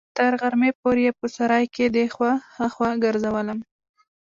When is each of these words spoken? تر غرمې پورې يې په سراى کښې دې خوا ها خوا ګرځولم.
تر 0.17 0.31
غرمې 0.41 0.71
پورې 0.79 1.01
يې 1.07 1.11
په 1.19 1.25
سراى 1.35 1.65
کښې 1.73 1.87
دې 1.95 2.05
خوا 2.13 2.31
ها 2.55 2.67
خوا 2.73 2.89
ګرځولم. 3.03 3.59